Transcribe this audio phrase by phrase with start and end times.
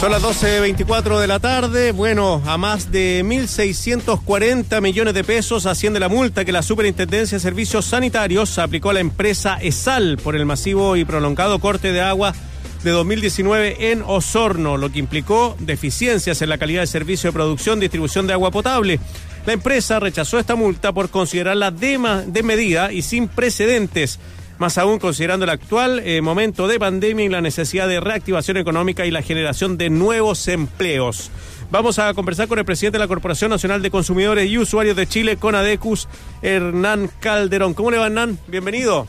[0.00, 1.92] Son las 12.24 de la tarde.
[1.92, 7.42] Bueno, a más de 1.640 millones de pesos asciende la multa que la Superintendencia de
[7.42, 12.34] Servicios Sanitarios aplicó a la empresa ESAL por el masivo y prolongado corte de agua
[12.82, 17.78] de 2019 en Osorno, lo que implicó deficiencias en la calidad de servicio de producción
[17.78, 19.00] y distribución de agua potable.
[19.46, 24.18] La empresa rechazó esta multa por considerarla de, de medida y sin precedentes
[24.58, 29.06] más aún considerando el actual eh, momento de pandemia y la necesidad de reactivación económica
[29.06, 31.30] y la generación de nuevos empleos.
[31.70, 35.06] Vamos a conversar con el presidente de la Corporación Nacional de Consumidores y Usuarios de
[35.06, 36.08] Chile, Conadecus,
[36.42, 37.74] Hernán Calderón.
[37.74, 38.38] ¿Cómo le va, Hernán?
[38.46, 39.08] Bienvenido.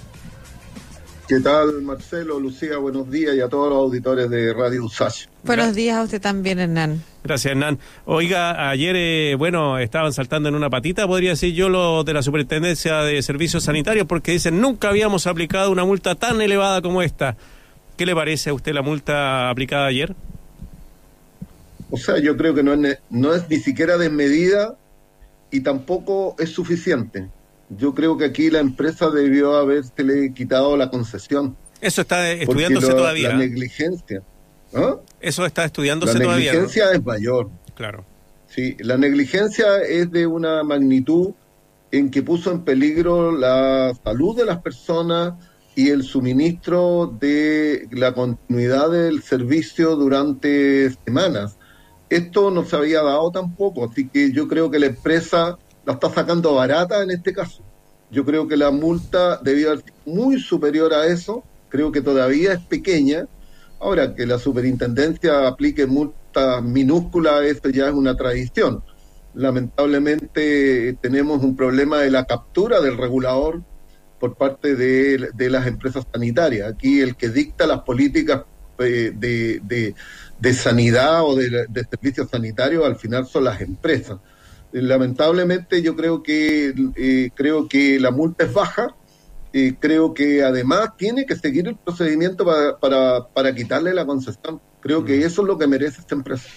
[1.27, 2.77] ¿Qué tal, Marcelo, Lucía?
[2.77, 5.25] Buenos días y a todos los auditores de Radio USACH.
[5.43, 7.01] Buenos días a usted también, Hernán.
[7.23, 7.79] Gracias, Hernán.
[8.05, 12.21] Oiga, ayer, eh, bueno, estaban saltando en una patita, podría decir yo, lo de la
[12.21, 17.35] Superintendencia de Servicios Sanitarios, porque dicen, nunca habíamos aplicado una multa tan elevada como esta.
[17.97, 20.15] ¿Qué le parece a usted la multa aplicada ayer?
[21.89, 24.75] O sea, yo creo que no es, no es ni siquiera desmedida
[25.49, 27.29] y tampoco es suficiente
[27.69, 31.55] yo creo que aquí la empresa debió haberse quitado la concesión.
[31.81, 33.29] Eso está estudiándose todavía.
[33.29, 34.21] La negligencia.
[34.73, 34.97] ¿ah?
[35.19, 36.53] Eso está estudiándose todavía.
[36.53, 37.49] La negligencia es mayor.
[37.75, 38.05] Claro.
[38.47, 41.33] Sí, la negligencia es de una magnitud
[41.91, 45.33] en que puso en peligro la salud de las personas
[45.75, 51.57] y el suministro de la continuidad del servicio durante semanas.
[52.09, 56.09] Esto no se había dado tampoco, así que yo creo que la empresa la está
[56.09, 57.63] sacando barata en este caso.
[58.11, 62.61] Yo creo que la multa debió ser muy superior a eso, creo que todavía es
[62.61, 63.27] pequeña.
[63.79, 68.83] Ahora, que la superintendencia aplique multas minúsculas, eso ya es una tradición.
[69.33, 73.61] Lamentablemente tenemos un problema de la captura del regulador
[74.19, 76.71] por parte de, las empresas sanitarias.
[76.71, 78.43] Aquí el que dicta las políticas
[78.79, 79.93] eh, de,
[80.39, 84.19] de, sanidad o de, de servicios sanitarios al final son las empresas
[84.81, 88.95] lamentablemente yo creo que eh, creo que la multa es baja
[89.53, 94.59] y creo que además tiene que seguir el procedimiento para, para, para quitarle la concesión
[94.81, 95.23] creo que mm.
[95.23, 96.47] eso es lo que merece esta empresa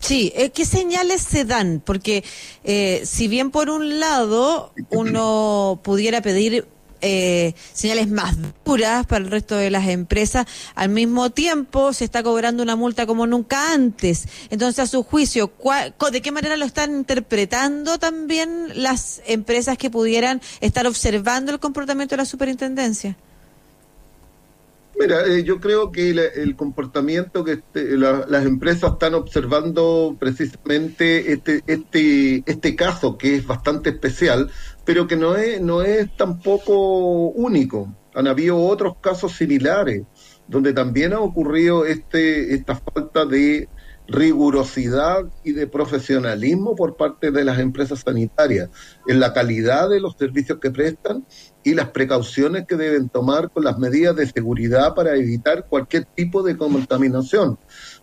[0.00, 1.80] Sí, eh, ¿qué señales se dan?
[1.82, 2.24] Porque
[2.62, 6.66] eh, si bien por un lado uno pudiera pedir
[7.06, 10.46] eh, señales más duras para el resto de las empresas.
[10.74, 14.26] Al mismo tiempo, se está cobrando una multa como nunca antes.
[14.48, 15.52] Entonces, a su juicio,
[16.10, 22.14] ¿de qué manera lo están interpretando también las empresas que pudieran estar observando el comportamiento
[22.14, 23.16] de la superintendencia?
[24.98, 31.62] Mira, eh, yo creo que el comportamiento que este, las empresas están observando precisamente este,
[31.66, 34.50] este, este caso que es bastante especial,
[34.84, 37.94] pero que no es, no es tampoco único.
[38.14, 40.02] Han habido otros casos similares
[40.46, 43.68] donde también ha ocurrido este, esta falta de
[44.06, 48.68] rigurosidad y de profesionalismo por parte de las empresas sanitarias
[49.08, 51.24] en la calidad de los servicios que prestan
[51.62, 56.42] y las precauciones que deben tomar con las medidas de seguridad para evitar cualquier tipo
[56.42, 57.58] de contaminación.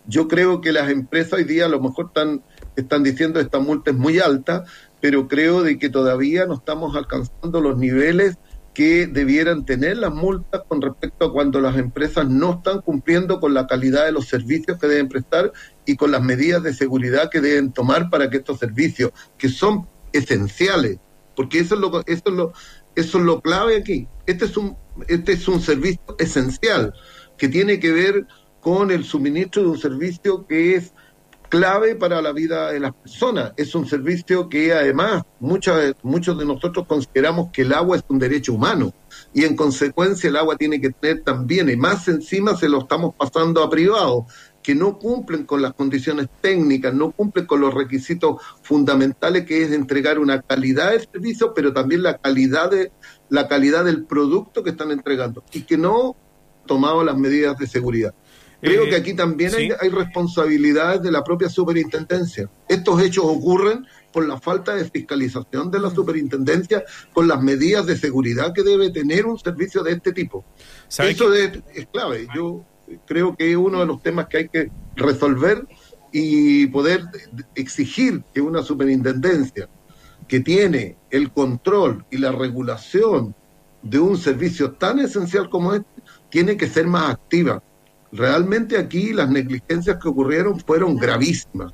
[0.07, 2.43] Yo creo que las empresas hoy día a lo mejor están,
[2.75, 4.63] están diciendo esta multa es muy alta,
[5.01, 8.37] pero creo de que todavía no estamos alcanzando los niveles
[8.73, 13.53] que debieran tener las multas con respecto a cuando las empresas no están cumpliendo con
[13.53, 15.51] la calidad de los servicios que deben prestar
[15.85, 19.87] y con las medidas de seguridad que deben tomar para que estos servicios, que son
[20.13, 20.99] esenciales,
[21.35, 22.53] porque eso es lo, eso es lo,
[22.95, 24.07] eso es lo clave aquí.
[24.25, 26.93] Este es un, este es un servicio esencial
[27.37, 28.25] que tiene que ver
[28.61, 30.93] con el suministro de un servicio que es
[31.51, 33.51] clave para la vida de las personas.
[33.57, 38.17] Es un servicio que además muchos, muchos de nosotros consideramos que el agua es un
[38.17, 38.93] derecho humano
[39.33, 43.13] y en consecuencia el agua tiene que tener también, y más encima se lo estamos
[43.15, 44.25] pasando a privados
[44.63, 49.73] que no cumplen con las condiciones técnicas, no cumplen con los requisitos fundamentales que es
[49.73, 52.91] entregar una calidad de servicio, pero también la calidad de
[53.29, 56.15] la calidad del producto que están entregando y que no
[56.65, 58.13] tomado las medidas de seguridad.
[58.61, 62.49] Creo que aquí también hay, hay, responsabilidades de la propia superintendencia.
[62.67, 65.95] Estos hechos ocurren por la falta de fiscalización de la mm.
[65.95, 66.83] superintendencia
[67.13, 70.45] con las medidas de seguridad que debe tener un servicio de este tipo.
[70.89, 71.51] Eso es,
[71.91, 72.27] clave.
[72.35, 72.63] Yo
[73.05, 75.65] creo que es uno de los temas que hay que resolver
[76.11, 77.05] y poder
[77.55, 79.69] exigir que una superintendencia
[80.27, 83.33] que tiene el control y la regulación
[83.81, 85.87] de un servicio tan esencial como este,
[86.29, 87.63] tiene que ser más activa
[88.11, 91.73] Realmente aquí las negligencias que ocurrieron fueron gravísimas.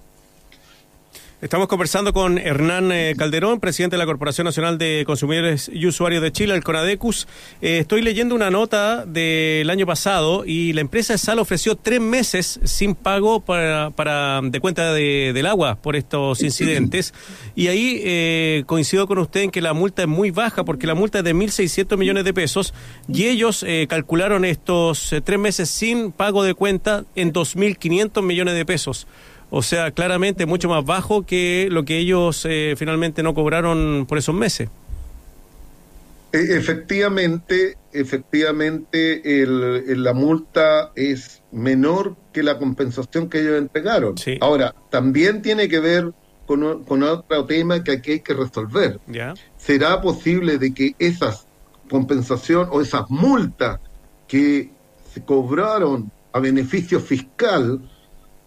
[1.39, 6.23] Estamos conversando con Hernán eh, Calderón, presidente de la Corporación Nacional de Consumidores y Usuarios
[6.23, 7.27] de Chile, el CONADECUS.
[7.61, 12.59] Eh, estoy leyendo una nota del año pasado y la empresa SAL ofreció tres meses
[12.63, 17.13] sin pago para, de cuenta de, del agua por estos incidentes.
[17.53, 20.95] Y ahí eh, coincido con usted en que la multa es muy baja porque la
[20.95, 22.73] multa es de 1.600 millones de pesos
[23.07, 29.05] y ellos calcularon estos tres meses sin pago de cuenta en 2.500 millones de pesos.
[29.49, 34.17] O sea, claramente mucho más bajo que lo que ellos eh, finalmente no cobraron por
[34.17, 34.69] esos meses.
[36.33, 44.15] E, efectivamente, efectivamente, el, la multa es menor que la compensación que ellos entregaron.
[44.41, 46.11] Ahora, también tiene que ver
[46.45, 48.99] con, con, otro tema que aquí hay que resolver.
[49.57, 51.47] ¿Será posible de que esas
[51.89, 53.79] compensación o esas multas
[54.27, 54.69] que
[55.13, 57.81] se cobraron a beneficio fiscal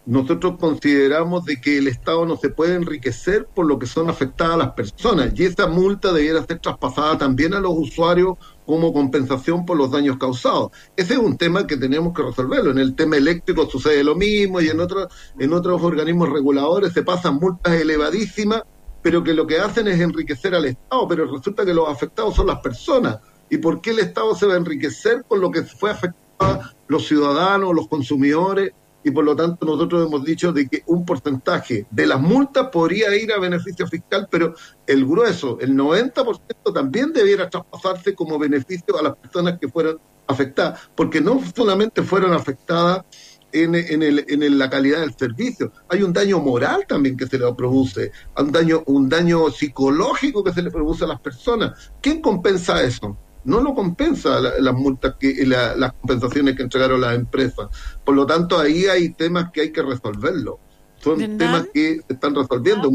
[0.06, 4.56] nosotros consideramos de que el Estado no se puede enriquecer por lo que son afectadas
[4.56, 9.76] las personas y esa multa debiera ser traspasada también a los usuarios como compensación por
[9.76, 10.70] los daños causados.
[10.96, 12.70] Ese es un tema que tenemos que resolverlo.
[12.70, 15.08] En el tema eléctrico sucede lo mismo y en otros
[15.38, 18.62] en otros organismos reguladores se pasan multas elevadísimas,
[19.02, 22.46] pero que lo que hacen es enriquecer al Estado, pero resulta que los afectados son
[22.46, 23.18] las personas.
[23.50, 27.06] ¿Y por qué el Estado se va a enriquecer con lo que fue afectado los
[27.06, 28.72] ciudadanos, los consumidores?
[29.02, 33.16] Y por lo tanto nosotros hemos dicho de que un porcentaje de las multas podría
[33.16, 34.54] ir a beneficio fiscal, pero
[34.86, 40.90] el grueso, el 90% también debiera traspasarse como beneficio a las personas que fueran afectadas,
[40.94, 43.04] porque no solamente fueron afectadas
[43.52, 47.38] en, en, el, en la calidad del servicio, hay un daño moral también que se
[47.38, 51.92] le produce, un daño, un daño psicológico que se le produce a las personas.
[52.00, 53.16] ¿Quién compensa eso?
[53.44, 57.68] No lo compensa las multas que las compensaciones que entregaron las empresas.
[58.04, 60.58] Por lo tanto, ahí hay temas que hay que resolverlo.
[60.98, 62.90] Son temas que se están resolviendo.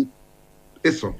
[0.83, 1.15] Eso.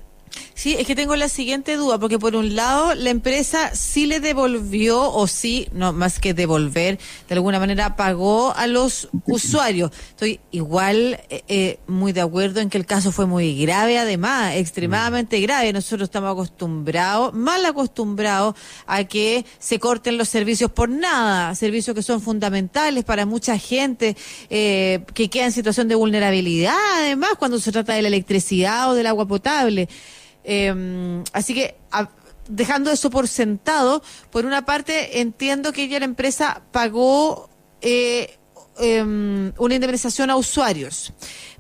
[0.54, 4.20] Sí, es que tengo la siguiente duda, porque por un lado la empresa sí le
[4.20, 6.98] devolvió, o sí, no más que devolver,
[7.28, 9.92] de alguna manera pagó a los usuarios.
[10.10, 14.56] Estoy igual eh, eh, muy de acuerdo en que el caso fue muy grave, además,
[14.56, 15.74] extremadamente grave.
[15.74, 18.56] Nosotros estamos acostumbrados, mal acostumbrados
[18.88, 24.16] a que se corten los servicios por nada, servicios que son fundamentales para mucha gente
[24.50, 28.94] eh, que queda en situación de vulnerabilidad, además, cuando se trata de la electricidad o
[28.94, 29.90] del agua potable.
[30.46, 31.76] Eh, así que,
[32.48, 37.50] dejando eso por sentado, por una parte entiendo que ya la empresa pagó
[37.82, 38.38] eh,
[38.78, 41.14] em, una indemnización a usuarios.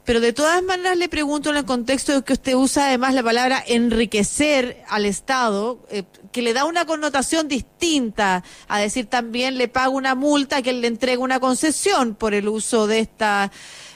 [0.05, 3.23] Pero de todas maneras le pregunto en el contexto de que usted usa además la
[3.23, 9.67] palabra enriquecer al Estado, eh, que le da una connotación distinta a decir también le
[9.67, 13.51] pago una multa que le entrega una concesión por el uso de esta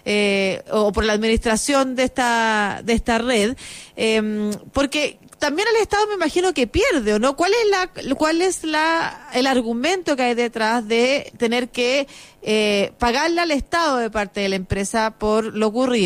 [0.06, 3.56] eh, o por la administración de esta, de esta red,
[3.96, 7.36] em, porque también el Estado me imagino que pierde, ¿o no?
[7.36, 12.08] ¿Cuál es la, cuál es la, el argumento que hay detrás de tener que
[12.42, 15.99] eh, pagarle al Estado de parte de la empresa por lo ocurrido?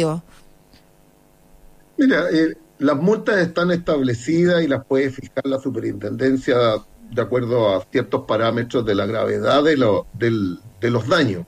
[1.97, 6.55] Mira, eh, las multas están establecidas y las puede fijar la superintendencia
[7.11, 11.45] de acuerdo a ciertos parámetros de la gravedad de, lo, del, de los daños.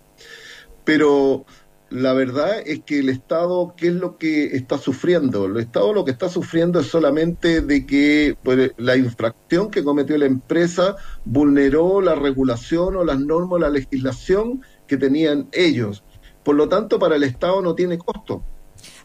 [0.83, 1.45] Pero
[1.89, 5.45] la verdad es que el Estado, ¿qué es lo que está sufriendo?
[5.45, 10.17] El Estado lo que está sufriendo es solamente de que pues, la infracción que cometió
[10.17, 10.95] la empresa
[11.25, 16.03] vulneró la regulación o las normas o la legislación que tenían ellos.
[16.45, 18.41] Por lo tanto, para el Estado no tiene costo.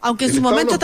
[0.00, 0.78] Aunque en su momento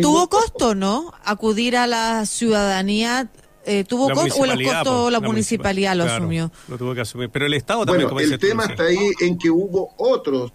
[0.00, 1.12] tuvo costo, ¿no?
[1.24, 3.28] Acudir a la ciudadanía
[3.66, 6.50] eh, tuvo costo o los costos la, municipalidad lo asumió.
[6.68, 8.08] Lo tuvo que asumir, pero el Estado también.
[8.08, 10.52] Bueno, el tema está ahí en que hubo otros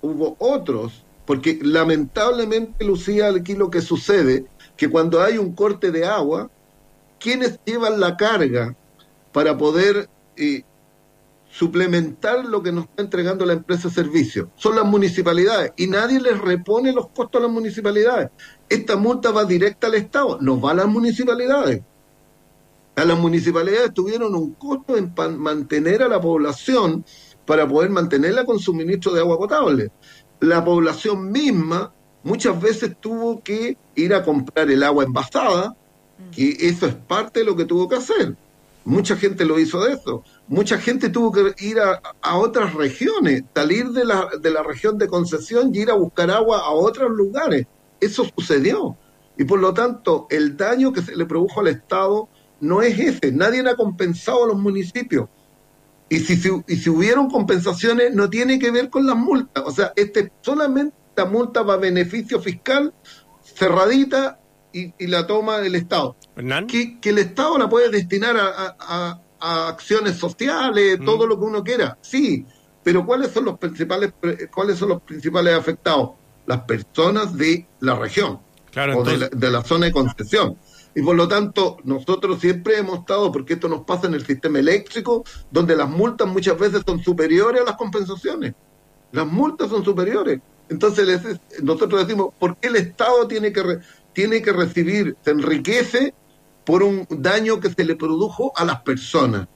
[0.00, 4.46] hubo otros, porque lamentablemente, Lucía, aquí lo que sucede,
[4.76, 6.50] que cuando hay un corte de agua,
[7.18, 8.74] quienes llevan la carga
[9.32, 10.62] para poder eh,
[11.50, 14.50] suplementar lo que nos está entregando la empresa de servicio?
[14.56, 18.30] Son las municipalidades y nadie les repone los costos a las municipalidades.
[18.68, 21.82] Esta multa va directa al Estado, no va a las municipalidades.
[22.96, 27.04] A las municipalidades tuvieron un costo en mantener a la población
[27.46, 29.90] para poder mantenerla con suministro de agua potable.
[30.40, 35.76] La población misma muchas veces tuvo que ir a comprar el agua envasada,
[36.32, 38.36] que eso es parte de lo que tuvo que hacer.
[38.84, 40.24] Mucha gente lo hizo de eso.
[40.48, 44.96] Mucha gente tuvo que ir a, a otras regiones, salir de la, de la región
[44.98, 47.66] de concesión y ir a buscar agua a otros lugares.
[48.00, 48.96] Eso sucedió.
[49.36, 52.28] Y por lo tanto, el daño que se le produjo al Estado
[52.60, 53.30] no es ese.
[53.30, 55.28] Nadie ha compensado a los municipios.
[56.08, 59.62] Y si, y si hubieron compensaciones, no tiene que ver con las multas.
[59.66, 62.94] O sea, este solamente la multa va a beneficio fiscal
[63.42, 64.40] cerradita
[64.72, 66.16] y, y la toma el Estado.
[66.66, 71.04] Que, que el Estado la puede destinar a, a- a- acciones sociales, Mm.
[71.04, 72.44] todo lo que uno quiera, sí,
[72.82, 74.12] pero ¿cuáles son los principales,
[74.54, 76.10] cuáles son los principales afectados?
[76.46, 78.40] Las personas de la región
[78.70, 80.56] Claro, o de la, de la zona de concesión.
[80.94, 84.58] Y por lo tanto, nosotros siempre hemos estado, porque esto nos pasa en el sistema
[84.58, 88.54] eléctrico, donde las multas muchas veces son superiores a las compensaciones.
[89.12, 90.40] Las multas son superiores.
[90.70, 93.80] Entonces, les- nosotros decimos, ¿por qué el Estado tiene que, re-
[94.12, 96.14] tiene que recibir, se enriquece
[96.68, 99.48] por un daño que se le produjo a las personas?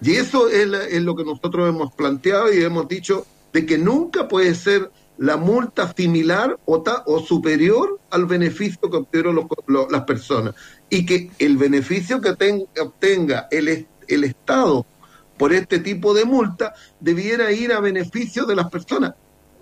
[0.00, 3.76] Y eso es, la- es lo que nosotros hemos planteado y hemos dicho de que
[3.76, 9.46] nunca puede ser la multa similar o, ta- o superior al beneficio que obtuvieron
[9.90, 10.54] las personas.
[10.88, 14.86] Y que el beneficio que ten- obtenga el, el Estado
[15.36, 19.12] por este tipo de multa debiera ir a beneficio de las personas.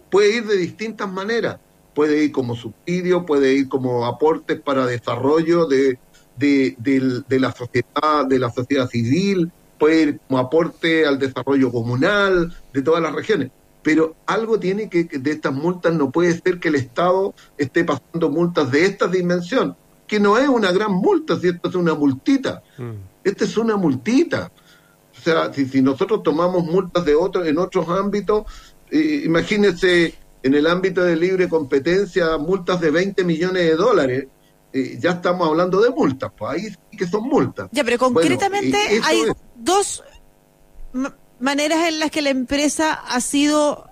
[0.09, 1.59] Puede ir de distintas maneras.
[1.97, 5.99] Puede ir como subsidio, puede ir como aportes para desarrollo de,
[6.37, 12.55] de, de la sociedad, de la sociedad civil, puede ir como aporte al desarrollo comunal
[12.73, 13.51] de todas las regiones.
[13.83, 17.85] Pero algo tiene que, que de estas multas no puede ser que el Estado esté
[17.85, 19.77] pasando multas de esta dimensión,
[20.07, 22.63] que no es una gran multa, si esto es una multita.
[22.79, 22.93] mm,
[23.25, 24.51] Esta es una multita.
[25.17, 28.45] O sea, si, si nosotros tomamos multas de otros en otros ámbitos,
[28.91, 34.27] eh, imagínense en el ámbito de libre competencia, multas de 20 millones de dólares,
[34.75, 37.69] eh, ya estamos hablando de multas, pues ahí sí que son multas.
[37.73, 39.33] Ya, pero Bueno, concretamente eh, hay es.
[39.57, 40.03] dos
[40.93, 43.89] ma- maneras en las que la empresa ha sido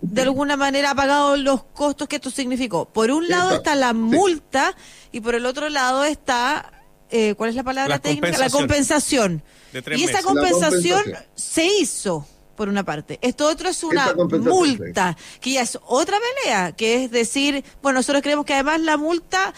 [0.00, 2.86] de alguna manera ha pagado los costos que esto significó.
[2.86, 3.94] Por un lado Exacto, está la sí.
[3.94, 4.74] multa
[5.12, 6.72] y por el otro lado está
[7.10, 8.38] eh, ¿cuál es la palabra La técnica?
[8.38, 9.38] La compensación.
[9.38, 9.42] compensación.
[9.72, 10.12] De tres Y esa.
[10.14, 11.30] La compensación, compensación.
[11.34, 13.18] se hizo por una parte.
[13.22, 17.98] Esto otro es una compensación multa, que ya es otra pelea, que es decir, bueno,
[18.00, 19.52] nosotros creemos que además la multa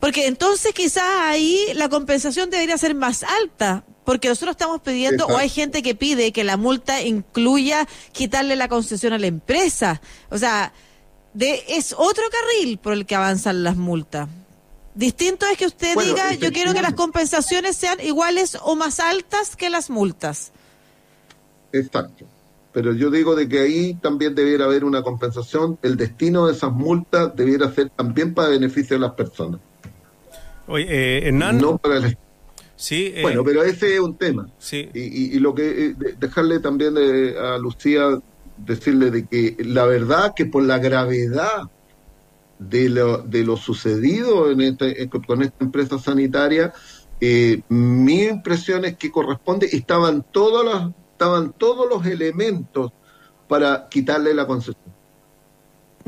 [0.00, 5.36] porque entonces quizás ahí la compensación debería ser más alta, porque nosotros estamos pidiendo, o
[5.36, 10.00] hay gente que pide que la multa incluya quitarle la concesión a la empresa.
[10.30, 10.72] O sea,
[11.34, 14.28] de, es otro carril por el que avanzan las multas.
[14.94, 18.98] Distinto es que usted Bueno, diga, yo quiero que las compensaciones sean iguales o más
[18.98, 20.52] altas que las multas.
[21.72, 22.24] Exacto.
[22.72, 25.78] Pero yo digo de que ahí también debiera haber una compensación.
[25.82, 29.60] El destino de esas multas debiera ser también para beneficio de las personas,
[30.68, 32.16] oye, eh, Hernán, no para el
[32.76, 34.48] sí, eh, Bueno, pero ese es un tema.
[34.58, 38.20] sí, Y, y- y lo que eh, de- dejarle también a Lucía
[38.56, 41.62] decirle de que la verdad que por la gravedad
[42.58, 46.72] de lo, de lo sucedido en este, con esta empresa sanitaria,
[47.20, 52.92] eh, mi impresión es que corresponde, estaban todos los, estaban todos los elementos
[53.48, 54.97] para quitarle la concesión.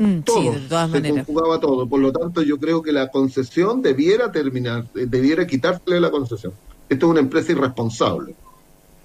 [0.01, 1.25] Mm, sí, Todo, de todas se maneras.
[1.25, 1.87] conjugaba todo.
[1.87, 6.53] Por lo tanto, yo creo que la concesión debiera terminar, eh, debiera quitársele la concesión.
[6.89, 8.33] Esto es una empresa irresponsable.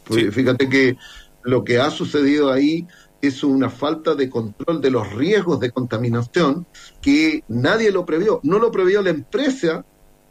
[0.05, 0.31] Pues Sí.
[0.31, 0.97] Fíjate que
[1.43, 2.87] lo que ha sucedido ahí
[3.21, 6.67] es una falta de control de los riesgos de contaminación
[7.03, 8.41] que nadie lo previó.
[8.43, 9.85] No lo previó la empresa,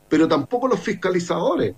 [0.10, 1.76] pero tampoco los fiscalizadores.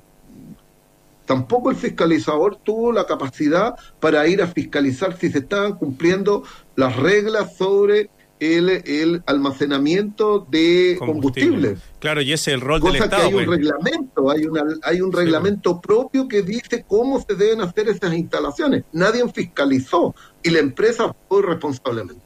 [1.26, 6.44] Tampoco el fiscalizador tuvo la capacidad para ir a fiscalizar si se estaban cumpliendo
[6.76, 11.78] las reglas sobre el, el almacenamiento de combustible.
[12.00, 13.28] Claro, y ese es el rol del Cosa que Estado.
[13.28, 13.60] hay un pues.
[13.60, 18.84] reglamento, hay, una, hay un reglamento propio que dice cómo se deben hacer esas instalaciones.
[18.92, 22.22] Nadie fiscalizó y la empresa actuó irresponsablemente.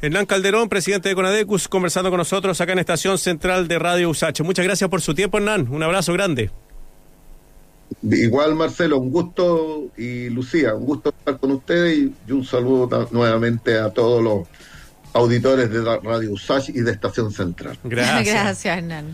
[0.00, 4.44] Hernán Calderón, presidente de Conadecus, conversando con nosotros acá en Estación Central de Radio Usache.
[4.44, 5.66] Muchas gracias por su tiempo, Hernán.
[5.68, 6.52] Un abrazo grande.
[8.02, 13.76] Igual, Marcelo, un gusto y Lucía, un gusto estar con ustedes y, un saludo nuevamente
[13.78, 14.46] a todos los
[15.18, 17.78] auditores de la Radio Usach y de Estación Central.
[17.84, 18.34] Gracias.
[18.34, 19.06] Gracias, Hernán.